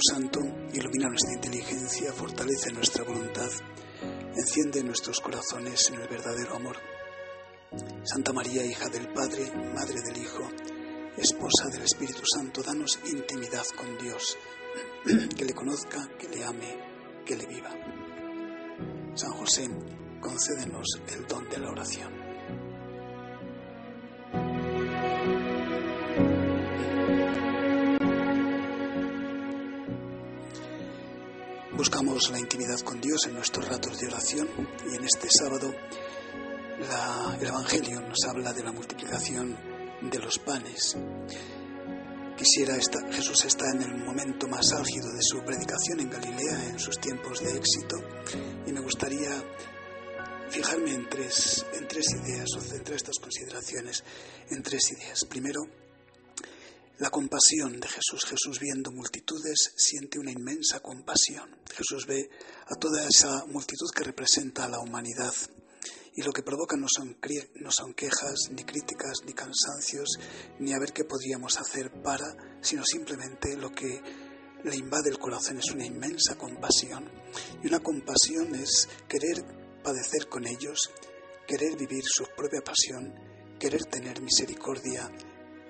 [0.00, 0.40] Santo,
[0.72, 3.50] ilumina nuestra inteligencia, fortalece nuestra voluntad,
[4.34, 6.76] enciende nuestros corazones en el verdadero amor.
[8.04, 10.48] Santa María, hija del Padre, Madre del Hijo,
[11.16, 14.36] esposa del Espíritu Santo, danos intimidad con Dios,
[15.36, 16.78] que le conozca, que le ame,
[17.24, 17.70] que le viva.
[19.14, 19.68] San José,
[20.20, 22.25] concédenos el don de la oración.
[31.86, 34.48] Buscamos la intimidad con Dios en nuestros ratos de oración
[34.90, 35.72] y en este sábado
[37.40, 39.56] el Evangelio nos habla de la multiplicación
[40.02, 40.96] de los panes.
[42.36, 46.98] Quisiera Jesús está en el momento más álgido de su predicación en Galilea, en sus
[46.98, 47.98] tiempos de éxito,
[48.66, 49.30] y me gustaría
[50.50, 54.02] fijarme en tres, en tres ideas o centrar estas consideraciones
[54.50, 55.24] en tres ideas.
[55.24, 55.60] Primero,
[56.98, 58.24] la compasión de Jesús.
[58.24, 61.56] Jesús viendo multitudes siente una inmensa compasión.
[61.74, 62.30] Jesús ve
[62.66, 65.34] a toda esa multitud que representa a la humanidad.
[66.14, 67.18] Y lo que provoca no son,
[67.56, 70.18] no son quejas, ni críticas, ni cansancios,
[70.58, 72.24] ni a ver qué podríamos hacer para,
[72.62, 74.00] sino simplemente lo que
[74.64, 77.10] le invade el corazón es una inmensa compasión.
[77.62, 79.44] Y una compasión es querer
[79.84, 80.90] padecer con ellos,
[81.46, 83.12] querer vivir su propia pasión,
[83.58, 85.10] querer tener misericordia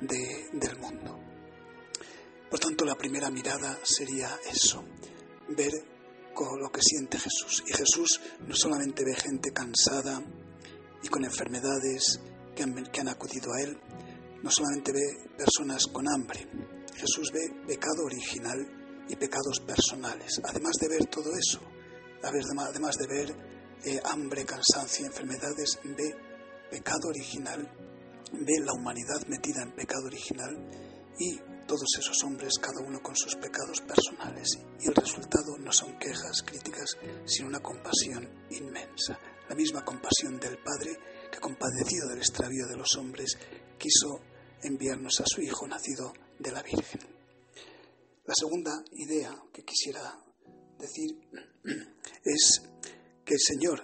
[0.00, 1.18] del mundo.
[2.50, 4.84] Por tanto, la primera mirada sería eso,
[5.48, 5.72] ver
[6.34, 7.64] con lo que siente Jesús.
[7.66, 10.22] Y Jesús no solamente ve gente cansada
[11.02, 12.20] y con enfermedades
[12.54, 13.78] que han, acudido a Él,
[14.42, 16.46] no solamente ve personas con hambre,
[16.94, 20.40] Jesús ve pecado original y pecados personales.
[20.44, 21.60] Además de ver todo eso,
[22.22, 23.36] además de ver
[23.84, 26.14] eh, hambre, cansancio y enfermedades, ve
[26.70, 27.70] pecado original
[28.32, 30.56] ve la humanidad metida en pecado original
[31.18, 34.58] y todos esos hombres, cada uno con sus pecados personales.
[34.80, 39.18] Y el resultado no son quejas, críticas, sino una compasión inmensa.
[39.48, 40.96] La misma compasión del Padre
[41.30, 43.36] que, compadecido del extravío de los hombres,
[43.78, 44.20] quiso
[44.62, 47.00] enviarnos a su Hijo nacido de la Virgen.
[48.24, 50.18] La segunda idea que quisiera
[50.78, 51.16] decir
[52.24, 52.62] es
[53.24, 53.82] que el Señor,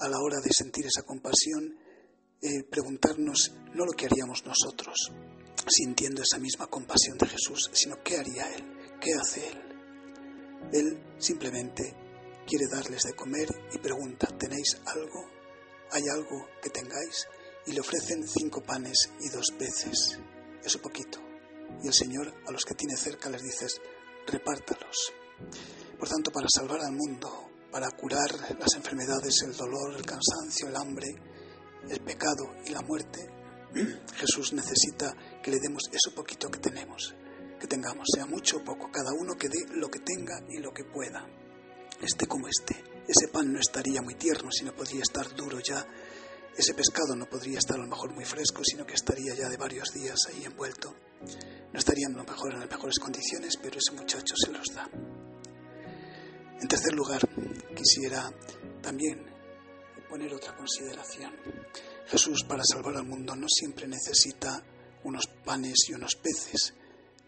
[0.00, 1.78] a la hora de sentir esa compasión,
[2.44, 5.10] eh, preguntarnos no lo que haríamos nosotros,
[5.66, 8.64] sintiendo esa misma compasión de Jesús, sino qué haría Él,
[9.00, 9.62] qué hace Él.
[10.74, 11.94] Él simplemente
[12.46, 15.24] quiere darles de comer y pregunta, ¿tenéis algo?
[15.92, 17.26] ¿Hay algo que tengáis?
[17.64, 20.18] Y le ofrecen cinco panes y dos peces.
[20.62, 21.18] Eso poquito.
[21.82, 23.68] Y el Señor a los que tiene cerca les dice,
[24.26, 25.14] repártalos.
[25.98, 30.76] Por tanto, para salvar al mundo, para curar las enfermedades, el dolor, el cansancio, el
[30.76, 31.08] hambre,
[31.88, 33.30] el pecado y la muerte,
[34.16, 37.14] Jesús necesita que le demos eso poquito que tenemos,
[37.58, 40.72] que tengamos, sea mucho o poco, cada uno que dé lo que tenga y lo
[40.72, 41.26] que pueda,
[42.00, 42.76] esté como esté.
[43.06, 45.86] Ese pan no estaría muy tierno, sino podría estar duro ya.
[46.56, 49.56] Ese pescado no podría estar a lo mejor muy fresco, sino que estaría ya de
[49.56, 50.94] varios días ahí envuelto.
[51.72, 54.88] No estaría a lo mejor en las mejores condiciones, pero ese muchacho se los da.
[56.60, 57.20] En tercer lugar,
[57.74, 58.30] quisiera
[58.80, 59.33] también
[60.14, 61.32] poner otra consideración.
[62.06, 64.64] Jesús para salvar al mundo no siempre necesita
[65.02, 66.72] unos panes y unos peces,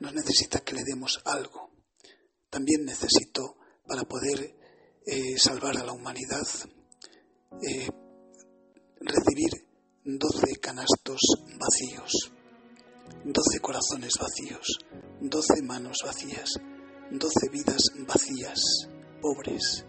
[0.00, 1.70] no necesita que le demos algo.
[2.50, 3.56] También necesito,
[3.88, 4.54] para poder
[5.06, 6.46] eh, salvar a la humanidad,
[7.62, 7.88] eh,
[9.00, 9.66] recibir
[10.04, 11.20] doce canastos
[11.58, 12.12] vacíos,
[13.24, 14.78] doce corazones vacíos,
[15.22, 16.50] doce manos vacías,
[17.10, 18.60] doce vidas vacías,
[19.22, 19.86] pobres,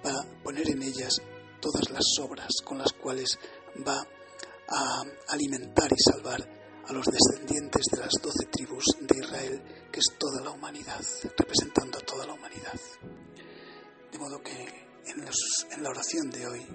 [0.00, 1.20] para poner en ellas
[1.66, 3.38] todas las obras con las cuales
[3.86, 3.98] va
[4.68, 6.40] a alimentar y salvar
[6.86, 11.02] a los descendientes de las doce tribus de Israel, que es toda la humanidad,
[11.36, 12.78] representando a toda la humanidad.
[14.12, 14.52] De modo que
[15.06, 16.66] en, la oración de hoy,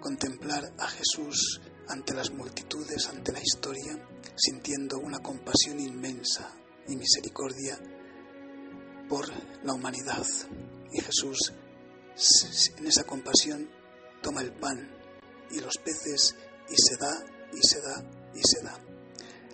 [0.00, 3.98] contemplar a Jesús ante las multitudes, ante la historia,
[4.36, 6.54] sintiendo una compasión inmensa
[6.86, 7.78] y misericordia
[9.08, 9.26] por
[9.64, 10.26] la humanidad.
[10.92, 11.52] Y Jesús,
[12.76, 13.68] en esa compasión,
[14.24, 14.88] toma el pan
[15.50, 16.34] y los peces
[16.68, 17.12] y se da
[17.52, 18.02] y se da
[18.34, 18.72] y se da.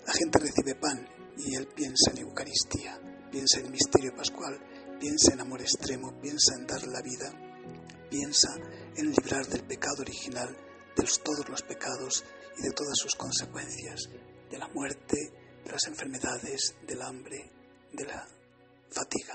[0.06, 1.06] La gente recibe pan
[1.36, 2.98] y él piensa en Eucaristía,
[3.32, 4.58] piensa en misterio pascual,
[5.00, 7.32] piensa en amor extremo, piensa en dar la vida,
[8.08, 8.48] piensa
[8.96, 10.56] en librar del pecado original,
[10.96, 12.24] de todos los pecados
[12.56, 14.08] y de todas sus consecuencias,
[14.50, 15.16] de la muerte,
[15.64, 17.50] de las enfermedades, del hambre,
[17.92, 18.24] de la
[18.88, 19.34] fatiga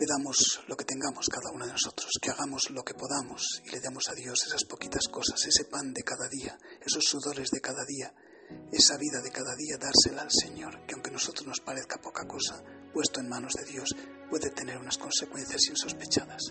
[0.00, 3.68] le damos lo que tengamos cada uno de nosotros, que hagamos lo que podamos y
[3.68, 7.60] le demos a Dios esas poquitas cosas, ese pan de cada día, esos sudores de
[7.60, 8.10] cada día,
[8.72, 12.26] esa vida de cada día, dársela al Señor, que aunque a nosotros nos parezca poca
[12.26, 12.64] cosa,
[12.94, 13.94] puesto en manos de Dios,
[14.30, 16.44] puede tener unas consecuencias insospechadas.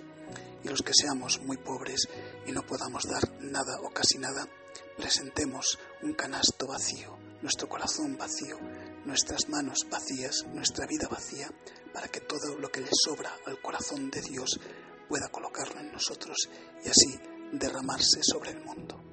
[0.64, 2.08] Y los que seamos muy pobres
[2.46, 4.48] y no podamos dar nada o casi nada,
[4.96, 8.60] presentemos un canasto vacío, nuestro corazón vacío,
[9.10, 11.50] nuestras manos vacías, nuestra vida vacía,
[11.92, 14.60] para que todo lo que le sobra al corazón de Dios
[15.08, 16.38] pueda colocarlo en nosotros
[16.86, 17.20] y así
[17.52, 19.09] derramarse sobre el mundo.